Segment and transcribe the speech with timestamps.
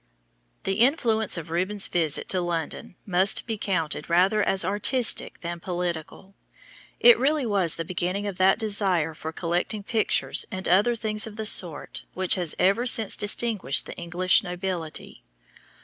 [0.63, 6.33] The influence of Rubens' visit to London must be counted rather as artistic than political.
[6.99, 11.35] It really was the beginning of that desire for collecting pictures and other things of
[11.35, 15.23] the sort which has ever since distinguished the English nobility.